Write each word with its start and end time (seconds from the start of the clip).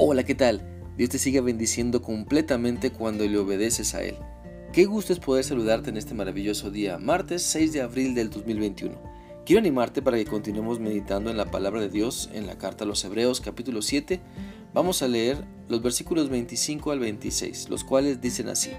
Hola, 0.00 0.22
¿qué 0.22 0.36
tal? 0.36 0.62
Dios 0.96 1.10
te 1.10 1.18
sigue 1.18 1.40
bendiciendo 1.40 2.02
completamente 2.02 2.92
cuando 2.92 3.26
le 3.26 3.36
obedeces 3.36 3.96
a 3.96 4.02
Él. 4.04 4.14
Qué 4.72 4.84
gusto 4.84 5.12
es 5.12 5.18
poder 5.18 5.42
saludarte 5.42 5.90
en 5.90 5.96
este 5.96 6.14
maravilloso 6.14 6.70
día, 6.70 6.98
martes 6.98 7.42
6 7.42 7.72
de 7.72 7.82
abril 7.82 8.14
del 8.14 8.30
2021. 8.30 8.94
Quiero 9.44 9.58
animarte 9.58 10.00
para 10.00 10.16
que 10.16 10.24
continuemos 10.24 10.78
meditando 10.78 11.32
en 11.32 11.36
la 11.36 11.50
palabra 11.50 11.80
de 11.80 11.88
Dios 11.88 12.30
en 12.32 12.46
la 12.46 12.56
carta 12.56 12.84
a 12.84 12.86
los 12.86 13.04
Hebreos 13.04 13.40
capítulo 13.40 13.82
7. 13.82 14.20
Vamos 14.72 15.02
a 15.02 15.08
leer 15.08 15.44
los 15.68 15.82
versículos 15.82 16.28
25 16.28 16.92
al 16.92 17.00
26, 17.00 17.68
los 17.68 17.82
cuales 17.82 18.20
dicen 18.20 18.50
así. 18.50 18.70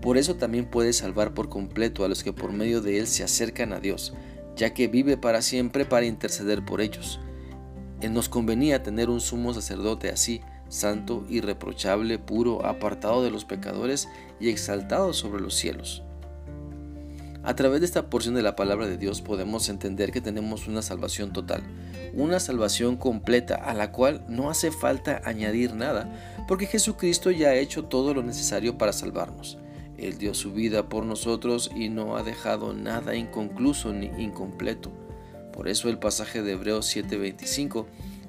Por 0.00 0.18
eso 0.18 0.36
también 0.36 0.66
puede 0.66 0.92
salvar 0.92 1.34
por 1.34 1.48
completo 1.48 2.04
a 2.04 2.08
los 2.08 2.22
que 2.22 2.32
por 2.32 2.52
medio 2.52 2.80
de 2.80 3.00
Él 3.00 3.08
se 3.08 3.24
acercan 3.24 3.72
a 3.72 3.80
Dios, 3.80 4.14
ya 4.54 4.72
que 4.72 4.86
vive 4.86 5.16
para 5.16 5.42
siempre 5.42 5.84
para 5.84 6.06
interceder 6.06 6.64
por 6.64 6.80
ellos 6.80 7.18
nos 8.02 8.28
convenía 8.28 8.82
tener 8.82 9.10
un 9.10 9.20
sumo 9.20 9.54
sacerdote 9.54 10.10
así, 10.10 10.40
santo, 10.68 11.24
irreprochable, 11.28 12.18
puro, 12.18 12.66
apartado 12.66 13.22
de 13.22 13.30
los 13.30 13.44
pecadores 13.44 14.08
y 14.40 14.48
exaltado 14.48 15.12
sobre 15.12 15.40
los 15.40 15.54
cielos. 15.54 16.02
A 17.42 17.54
través 17.54 17.80
de 17.80 17.86
esta 17.86 18.10
porción 18.10 18.34
de 18.34 18.42
la 18.42 18.56
palabra 18.56 18.88
de 18.88 18.96
Dios 18.96 19.22
podemos 19.22 19.68
entender 19.68 20.10
que 20.10 20.20
tenemos 20.20 20.66
una 20.66 20.82
salvación 20.82 21.32
total, 21.32 21.62
una 22.12 22.40
salvación 22.40 22.96
completa 22.96 23.54
a 23.54 23.72
la 23.72 23.92
cual 23.92 24.24
no 24.28 24.50
hace 24.50 24.72
falta 24.72 25.22
añadir 25.24 25.74
nada, 25.74 26.10
porque 26.48 26.66
Jesucristo 26.66 27.30
ya 27.30 27.50
ha 27.50 27.54
hecho 27.54 27.84
todo 27.84 28.14
lo 28.14 28.24
necesario 28.24 28.78
para 28.78 28.92
salvarnos. 28.92 29.58
Él 29.96 30.18
dio 30.18 30.34
su 30.34 30.52
vida 30.52 30.88
por 30.88 31.06
nosotros 31.06 31.70
y 31.74 31.88
no 31.88 32.16
ha 32.16 32.22
dejado 32.22 32.74
nada 32.74 33.14
inconcluso 33.14 33.92
ni 33.92 34.06
incompleto. 34.22 35.05
Por 35.56 35.68
eso 35.68 35.88
el 35.88 35.98
pasaje 35.98 36.42
de 36.42 36.52
Hebreos 36.52 36.86
7:25 36.94 37.86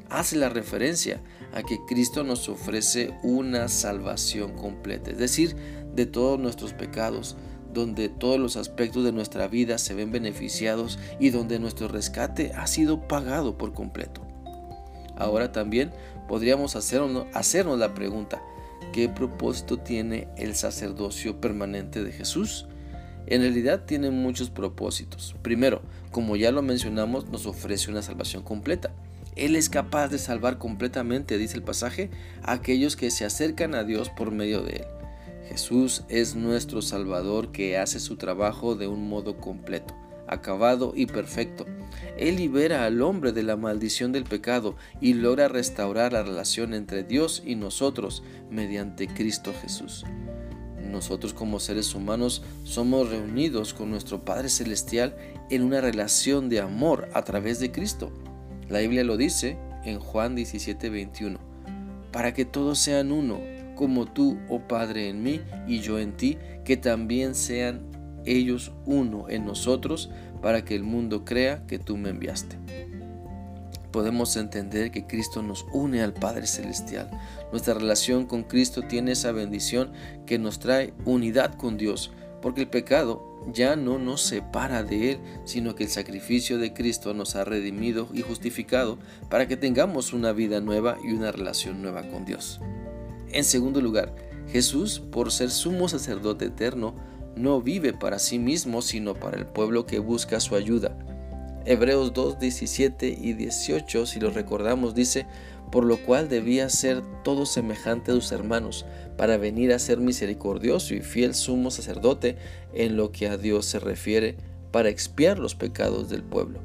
hace 0.09 0.37
la 0.37 0.47
referencia 0.47 1.21
a 1.53 1.61
que 1.61 1.77
Cristo 1.85 2.23
nos 2.23 2.47
ofrece 2.47 3.13
una 3.21 3.67
salvación 3.67 4.53
completa, 4.53 5.11
es 5.11 5.17
decir, 5.17 5.55
de 5.93 6.05
todos 6.05 6.39
nuestros 6.39 6.73
pecados, 6.73 7.35
donde 7.73 8.07
todos 8.07 8.39
los 8.39 8.55
aspectos 8.55 9.03
de 9.03 9.11
nuestra 9.11 9.49
vida 9.49 9.77
se 9.77 9.93
ven 9.93 10.11
beneficiados 10.11 10.97
y 11.19 11.31
donde 11.31 11.59
nuestro 11.59 11.89
rescate 11.89 12.53
ha 12.53 12.65
sido 12.65 13.07
pagado 13.07 13.57
por 13.57 13.73
completo. 13.73 14.21
Ahora 15.17 15.51
también 15.51 15.91
podríamos 16.29 16.75
hacernos, 16.77 17.77
la 17.77 17.93
pregunta, 17.93 18.41
¿qué 18.93 19.09
propósito 19.09 19.77
tiene 19.79 20.29
el 20.37 20.55
sacerdocio 20.55 21.41
permanente 21.41 22.03
de 22.03 22.13
Jesús? 22.13 22.67
En 23.27 23.41
realidad 23.41 23.83
tiene 23.85 24.09
muchos 24.09 24.49
propósitos. 24.49 25.35
Primero, 25.41 25.81
como 26.11 26.37
ya 26.37 26.51
lo 26.51 26.61
mencionamos, 26.61 27.27
nos 27.27 27.45
ofrece 27.45 27.91
una 27.91 28.01
salvación 28.01 28.41
completa. 28.41 28.91
Él 29.35 29.55
es 29.55 29.69
capaz 29.69 30.07
de 30.07 30.17
salvar 30.17 30.57
completamente, 30.57 31.37
dice 31.37 31.57
el 31.57 31.63
pasaje, 31.63 32.09
a 32.41 32.53
aquellos 32.53 32.95
que 32.95 33.11
se 33.11 33.25
acercan 33.25 33.75
a 33.75 33.83
Dios 33.83 34.09
por 34.09 34.31
medio 34.31 34.63
de 34.63 34.77
Él. 34.77 34.85
Jesús 35.49 36.03
es 36.09 36.35
nuestro 36.35 36.81
Salvador 36.81 37.51
que 37.51 37.77
hace 37.77 37.99
su 37.99 38.15
trabajo 38.15 38.75
de 38.75 38.87
un 38.87 39.07
modo 39.07 39.37
completo, 39.37 39.93
acabado 40.27 40.93
y 40.95 41.05
perfecto. 41.05 41.65
Él 42.17 42.37
libera 42.37 42.85
al 42.85 43.01
hombre 43.01 43.31
de 43.31 43.43
la 43.43 43.57
maldición 43.57 44.11
del 44.11 44.23
pecado 44.23 44.75
y 45.01 45.13
logra 45.13 45.49
restaurar 45.49 46.13
la 46.13 46.23
relación 46.23 46.73
entre 46.73 47.03
Dios 47.03 47.43
y 47.45 47.55
nosotros 47.55 48.23
mediante 48.49 49.07
Cristo 49.07 49.53
Jesús. 49.61 50.03
Nosotros 50.81 51.33
como 51.33 51.59
seres 51.59 51.93
humanos 51.95 52.43
somos 52.63 53.09
reunidos 53.09 53.73
con 53.73 53.89
nuestro 53.89 54.23
Padre 54.23 54.49
Celestial 54.49 55.15
en 55.49 55.63
una 55.63 55.81
relación 55.81 56.49
de 56.49 56.59
amor 56.59 57.09
a 57.13 57.23
través 57.23 57.59
de 57.59 57.71
Cristo. 57.71 58.11
La 58.69 58.79
Biblia 58.79 59.03
lo 59.03 59.17
dice 59.17 59.57
en 59.85 59.99
Juan 59.99 60.35
17, 60.35 60.89
21. 60.89 61.39
Para 62.11 62.33
que 62.33 62.45
todos 62.45 62.79
sean 62.79 63.11
uno, 63.11 63.39
como 63.75 64.05
tú, 64.05 64.37
oh 64.49 64.59
Padre, 64.67 65.09
en 65.09 65.23
mí 65.23 65.41
y 65.67 65.79
yo 65.79 65.99
en 65.99 66.15
ti, 66.15 66.37
que 66.63 66.77
también 66.77 67.35
sean 67.35 67.85
ellos 68.25 68.71
uno 68.85 69.29
en 69.29 69.45
nosotros, 69.45 70.09
para 70.41 70.63
que 70.63 70.75
el 70.75 70.83
mundo 70.83 71.25
crea 71.25 71.65
que 71.67 71.79
tú 71.79 71.97
me 71.97 72.09
enviaste 72.09 72.66
podemos 73.97 74.37
entender 74.37 74.91
que 74.91 75.07
Cristo 75.07 75.41
nos 75.41 75.65
une 75.73 76.03
al 76.03 76.13
Padre 76.13 76.45
Celestial. 76.45 77.09
Nuestra 77.51 77.73
relación 77.73 78.27
con 78.27 78.43
Cristo 78.43 78.83
tiene 78.83 79.13
esa 79.13 79.31
bendición 79.31 79.91
que 80.27 80.37
nos 80.37 80.59
trae 80.59 80.93
unidad 81.05 81.55
con 81.55 81.77
Dios, 81.77 82.11
porque 82.39 82.61
el 82.61 82.67
pecado 82.67 83.41
ya 83.51 83.75
no 83.75 83.97
nos 83.97 84.21
separa 84.21 84.83
de 84.83 85.13
Él, 85.13 85.19
sino 85.45 85.73
que 85.73 85.85
el 85.85 85.89
sacrificio 85.89 86.59
de 86.59 86.73
Cristo 86.73 87.15
nos 87.15 87.35
ha 87.35 87.43
redimido 87.43 88.07
y 88.13 88.21
justificado 88.21 88.99
para 89.31 89.47
que 89.47 89.57
tengamos 89.57 90.13
una 90.13 90.31
vida 90.31 90.61
nueva 90.61 90.99
y 91.03 91.13
una 91.13 91.31
relación 91.31 91.81
nueva 91.81 92.03
con 92.03 92.23
Dios. 92.23 92.61
En 93.31 93.43
segundo 93.43 93.81
lugar, 93.81 94.13
Jesús, 94.47 94.99
por 94.99 95.31
ser 95.31 95.49
sumo 95.49 95.89
sacerdote 95.89 96.45
eterno, 96.45 96.93
no 97.35 97.63
vive 97.63 97.93
para 97.93 98.19
sí 98.19 98.37
mismo, 98.37 98.83
sino 98.83 99.15
para 99.15 99.37
el 99.37 99.47
pueblo 99.47 99.87
que 99.87 99.97
busca 99.97 100.39
su 100.39 100.55
ayuda. 100.55 100.95
Hebreos 101.69 102.13
2, 102.13 102.39
17 102.39 103.17
y 103.21 103.33
18, 103.33 104.05
si 104.05 104.21
lo 104.21 104.31
recordamos, 104.31 104.95
dice, 104.95 105.27
por 105.69 105.83
lo 105.83 105.97
cual 105.97 106.29
debía 106.29 106.69
ser 106.69 107.03
todo 107.25 107.45
semejante 107.45 108.11
a 108.11 108.13
sus 108.13 108.31
hermanos, 108.31 108.85
para 109.17 109.35
venir 109.35 109.73
a 109.73 109.79
ser 109.79 109.97
misericordioso 109.97 110.95
y 110.95 111.01
fiel 111.01 111.35
sumo 111.35 111.69
sacerdote 111.69 112.37
en 112.73 112.95
lo 112.95 113.11
que 113.11 113.27
a 113.27 113.35
Dios 113.35 113.65
se 113.65 113.79
refiere, 113.79 114.37
para 114.71 114.87
expiar 114.87 115.39
los 115.39 115.55
pecados 115.55 116.07
del 116.07 116.23
pueblo. 116.23 116.61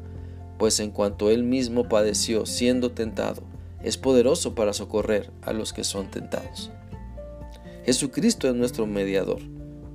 Pues 0.57 0.79
en 0.79 0.93
cuanto 0.93 1.33
él 1.33 1.43
mismo 1.43 1.89
padeció 1.89 2.47
siendo 2.47 2.93
tentado, 2.93 3.43
es 3.83 3.99
poderoso 3.99 4.55
para 4.55 4.73
socorrer 4.73 5.33
a 5.43 5.53
los 5.53 5.73
que 5.73 5.83
son 5.83 6.13
tentados. 6.13 6.71
Jesucristo 7.85 8.49
es 8.49 8.55
nuestro 8.55 8.87
mediador 8.87 9.41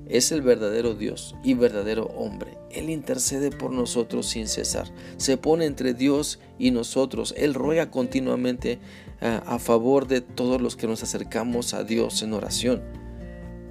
es 0.10 0.32
el 0.32 0.42
verdadero 0.42 0.94
Dios 0.94 1.36
y 1.44 1.54
verdadero 1.54 2.06
hombre. 2.16 2.58
Él 2.72 2.90
intercede 2.90 3.52
por 3.52 3.72
nosotros 3.72 4.28
sin 4.28 4.48
cesar. 4.48 4.88
Se 5.18 5.38
pone 5.38 5.66
entre 5.66 5.94
Dios 5.94 6.40
y 6.58 6.72
nosotros. 6.72 7.34
Él 7.38 7.54
ruega 7.54 7.92
continuamente 7.92 8.80
a, 9.22 9.38
a 9.38 9.60
favor 9.60 10.08
de 10.08 10.22
todos 10.22 10.62
los 10.62 10.76
que 10.76 10.88
nos 10.88 11.04
acercamos 11.04 11.74
a 11.74 11.84
Dios 11.84 12.22
en 12.22 12.34
oración. 12.34 12.82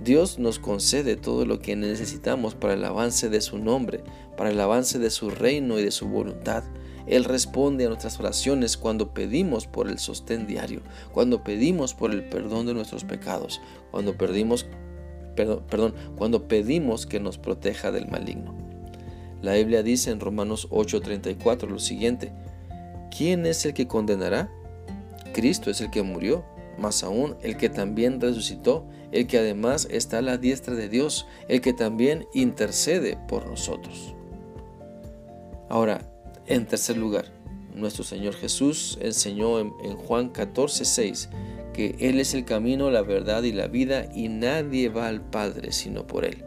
Dios 0.03 0.39
nos 0.39 0.59
concede 0.59 1.17
todo 1.17 1.47
lo 1.47 1.59
que 1.59 1.75
necesitamos 1.75 2.55
para 2.55 2.75
el 2.75 2.85
avance 2.85 3.29
de 3.29 3.41
su 3.41 3.59
nombre, 3.59 4.05
para 4.37 4.51
el 4.51 4.61
avance 4.61 4.99
de 4.99 5.11
su 5.11 5.31
reino 5.31 5.79
y 5.81 5.83
de 5.83 5.91
su 5.91 6.07
voluntad. 6.07 6.63
Él 7.07 7.25
responde 7.25 7.87
a 7.87 7.89
nuestras 7.89 8.19
oraciones 8.19 8.77
cuando 8.77 9.15
pedimos 9.15 9.67
por 9.67 9.89
el 9.89 9.99
sostén 9.99 10.47
diario, 10.47 10.83
cuando 11.13 11.43
pedimos 11.45 11.95
por 11.95 12.13
el 12.13 12.29
perdón 12.29 12.67
de 12.67 12.75
nuestros 12.75 13.05
pecados, 13.05 13.61
cuando 13.91 14.17
pedimos 14.17 14.67
perdón, 15.37 15.95
cuando 16.17 16.49
pedimos 16.49 17.07
que 17.07 17.21
nos 17.21 17.39
proteja 17.39 17.93
del 17.93 18.09
maligno. 18.09 18.55
La 19.43 19.55
Biblia 19.55 19.83
dice 19.83 20.11
en 20.11 20.21
Romanos 20.21 20.69
8:34 20.71 21.69
lo 21.69 21.79
siguiente, 21.79 22.33
¿quién 23.17 23.47
es 23.47 23.65
el 23.65 23.75
que 23.75 23.87
condenará? 23.87 24.51
Cristo 25.33 25.71
es 25.71 25.81
el 25.81 25.91
que 25.91 26.03
murió, 26.03 26.45
más 26.79 27.03
aún 27.05 27.37
el 27.43 27.57
que 27.57 27.69
también 27.69 28.21
resucitó, 28.21 28.87
el 29.13 29.27
que 29.27 29.39
además 29.39 29.87
está 29.91 30.19
a 30.19 30.23
la 30.23 30.39
diestra 30.39 30.75
de 30.75 30.89
Dios, 30.89 31.27
el 31.49 31.61
que 31.61 31.73
también 31.73 32.27
intercede 32.35 33.19
por 33.29 33.47
nosotros. 33.47 34.15
Ahora, 35.69 36.01
en 36.47 36.67
tercer 36.67 36.97
lugar, 36.97 37.27
nuestro 37.75 38.05
Señor 38.05 38.35
Jesús 38.35 38.99
enseñó 39.01 39.61
en, 39.61 39.73
en 39.85 39.97
Juan 39.97 40.33
14:6 40.33 41.29
que 41.77 41.95
Él 42.01 42.19
es 42.21 42.33
el 42.33 42.47
camino, 42.47 42.91
la 42.91 43.03
verdad 43.03 43.43
y 43.43 43.53
la 43.53 43.67
vida 43.67 44.09
y 44.15 44.29
nadie 44.29 44.89
va 44.89 45.09
al 45.09 45.21
Padre 45.21 45.73
sino 45.73 46.07
por 46.07 46.25
Él. 46.25 46.43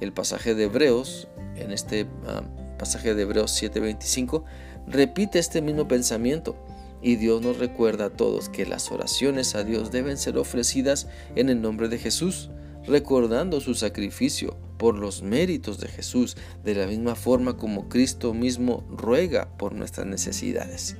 El 0.00 0.12
pasaje 0.12 0.54
de 0.54 0.64
Hebreos, 0.64 1.26
en 1.56 1.72
este 1.72 2.06
ah, 2.28 2.44
pasaje 2.78 3.16
de 3.16 3.22
Hebreos 3.22 3.60
7:25, 3.60 4.44
repite 4.86 5.40
este 5.40 5.60
mismo 5.60 5.88
pensamiento 5.88 6.56
y 7.02 7.16
Dios 7.16 7.42
nos 7.42 7.58
recuerda 7.58 8.06
a 8.06 8.10
todos 8.10 8.48
que 8.48 8.64
las 8.64 8.92
oraciones 8.92 9.56
a 9.56 9.64
Dios 9.64 9.90
deben 9.90 10.16
ser 10.16 10.38
ofrecidas 10.38 11.08
en 11.34 11.48
el 11.48 11.60
nombre 11.60 11.88
de 11.88 11.98
Jesús, 11.98 12.50
recordando 12.86 13.60
su 13.60 13.74
sacrificio 13.74 14.56
por 14.78 14.96
los 14.96 15.22
méritos 15.22 15.80
de 15.80 15.88
Jesús, 15.88 16.36
de 16.62 16.76
la 16.76 16.86
misma 16.86 17.16
forma 17.16 17.56
como 17.56 17.88
Cristo 17.88 18.34
mismo 18.34 18.84
ruega 18.88 19.48
por 19.58 19.74
nuestras 19.74 20.06
necesidades. 20.06 20.96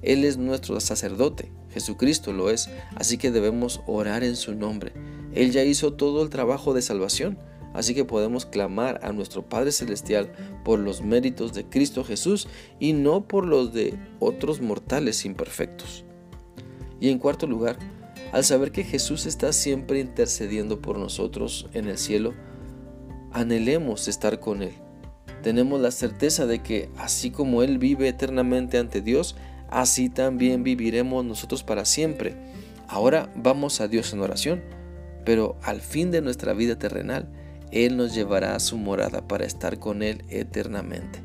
Él 0.00 0.24
es 0.24 0.38
nuestro 0.38 0.80
sacerdote, 0.80 1.52
Jesucristo 1.72 2.32
lo 2.32 2.50
es, 2.50 2.70
así 2.96 3.18
que 3.18 3.30
debemos 3.30 3.80
orar 3.86 4.24
en 4.24 4.36
su 4.36 4.54
nombre. 4.54 4.92
Él 5.34 5.50
ya 5.50 5.64
hizo 5.64 5.94
todo 5.94 6.22
el 6.22 6.30
trabajo 6.30 6.74
de 6.74 6.82
salvación, 6.82 7.38
así 7.74 7.94
que 7.94 8.04
podemos 8.04 8.46
clamar 8.46 9.00
a 9.02 9.12
nuestro 9.12 9.48
Padre 9.48 9.72
Celestial 9.72 10.32
por 10.64 10.78
los 10.78 11.02
méritos 11.02 11.54
de 11.54 11.64
Cristo 11.64 12.04
Jesús 12.04 12.48
y 12.78 12.92
no 12.92 13.26
por 13.26 13.46
los 13.46 13.72
de 13.72 13.94
otros 14.18 14.60
mortales 14.60 15.24
imperfectos. 15.24 16.04
Y 17.00 17.08
en 17.08 17.18
cuarto 17.18 17.46
lugar, 17.46 17.78
al 18.32 18.44
saber 18.44 18.72
que 18.72 18.84
Jesús 18.84 19.26
está 19.26 19.52
siempre 19.52 20.00
intercediendo 20.00 20.80
por 20.80 20.98
nosotros 20.98 21.68
en 21.72 21.88
el 21.88 21.98
cielo, 21.98 22.34
anhelemos 23.32 24.08
estar 24.08 24.40
con 24.40 24.62
Él. 24.62 24.74
Tenemos 25.42 25.80
la 25.80 25.90
certeza 25.90 26.46
de 26.46 26.62
que 26.62 26.88
así 26.96 27.30
como 27.30 27.62
Él 27.62 27.78
vive 27.78 28.08
eternamente 28.08 28.78
ante 28.78 29.00
Dios, 29.00 29.34
así 29.72 30.08
también 30.08 30.62
viviremos 30.62 31.24
nosotros 31.24 31.64
para 31.64 31.84
siempre. 31.84 32.36
Ahora 32.86 33.32
vamos 33.34 33.80
a 33.80 33.88
Dios 33.88 34.12
en 34.12 34.20
oración, 34.20 34.62
pero 35.24 35.56
al 35.62 35.80
fin 35.80 36.10
de 36.10 36.20
nuestra 36.20 36.52
vida 36.52 36.78
terrenal, 36.78 37.28
Él 37.70 37.96
nos 37.96 38.14
llevará 38.14 38.54
a 38.54 38.60
su 38.60 38.76
morada 38.76 39.26
para 39.26 39.46
estar 39.46 39.78
con 39.78 40.02
Él 40.02 40.24
eternamente. 40.28 41.20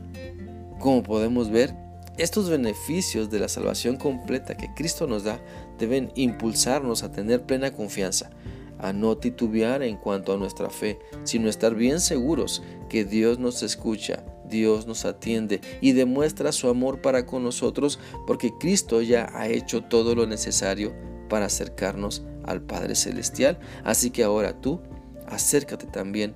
Como 0.79 1.03
podemos 1.03 1.49
ver, 1.49 1.75
estos 2.17 2.49
beneficios 2.49 3.29
de 3.29 3.39
la 3.39 3.49
salvación 3.49 3.97
completa 3.97 4.55
que 4.55 4.73
Cristo 4.73 5.05
nos 5.05 5.23
da 5.23 5.39
deben 5.77 6.11
impulsarnos 6.15 7.03
a 7.03 7.11
tener 7.11 7.43
plena 7.43 7.71
confianza, 7.71 8.31
a 8.79 8.93
no 8.93 9.17
titubear 9.17 9.83
en 9.83 9.97
cuanto 9.97 10.33
a 10.33 10.37
nuestra 10.37 10.69
fe, 10.69 10.99
sino 11.25 11.49
estar 11.49 11.75
bien 11.75 11.99
seguros 11.99 12.63
que 12.89 13.05
Dios 13.05 13.39
nos 13.39 13.61
escucha, 13.61 14.23
Dios 14.49 14.87
nos 14.87 15.05
atiende 15.05 15.61
y 15.81 15.91
demuestra 15.93 16.51
su 16.51 16.69
amor 16.69 17.01
para 17.01 17.25
con 17.25 17.43
nosotros 17.43 17.99
porque 18.25 18.51
Cristo 18.59 19.01
ya 19.01 19.29
ha 19.33 19.47
hecho 19.47 19.83
todo 19.83 20.15
lo 20.15 20.25
necesario 20.25 20.93
para 21.29 21.45
acercarnos 21.45 22.23
al 22.45 22.61
Padre 22.61 22.95
Celestial. 22.95 23.59
Así 23.83 24.09
que 24.09 24.23
ahora 24.23 24.59
tú 24.59 24.81
acércate 25.27 25.87
también 25.87 26.33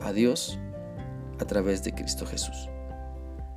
a 0.00 0.12
Dios 0.12 0.58
a 1.38 1.44
través 1.44 1.82
de 1.84 1.94
Cristo 1.94 2.26
Jesús. 2.26 2.68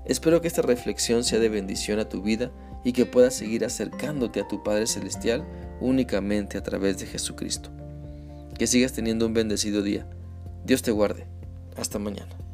Espero 0.06 0.40
que 0.40 0.48
esta 0.48 0.62
reflexión 0.62 1.24
sea 1.24 1.40
de 1.40 1.50
bendición 1.50 2.00
a 2.00 2.08
tu 2.08 2.22
vida 2.22 2.51
y 2.84 2.94
que 2.94 3.08
puedas 3.08 3.34
seguir 3.34 3.66
acercándote 3.66 4.40
a 4.40 4.48
tu 4.48 4.63
Padre 4.63 4.86
Celestial 4.86 5.44
únicamente 5.81 6.58
a 6.58 6.63
través 6.63 7.00
de 7.00 7.08
Jesucristo. 7.08 7.72
Que 8.58 8.68
sigas 8.68 8.94
teniendo 8.94 9.25
un 9.25 9.34
bendecido 9.34 9.81
día. 9.81 10.08
Dios 10.63 10.84
te 10.84 10.92
guarde. 10.92 11.28
Hasta 11.75 12.00
mañana. 12.00 12.44